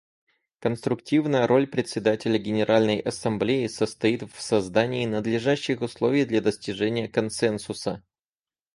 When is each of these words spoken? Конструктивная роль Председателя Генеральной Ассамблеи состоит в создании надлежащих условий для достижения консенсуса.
Конструктивная 0.57 1.45
роль 1.45 1.67
Председателя 1.67 2.39
Генеральной 2.39 2.99
Ассамблеи 2.99 3.67
состоит 3.67 4.23
в 4.23 4.41
создании 4.41 5.05
надлежащих 5.05 5.81
условий 5.81 6.25
для 6.25 6.41
достижения 6.41 7.07
консенсуса. 7.07 8.03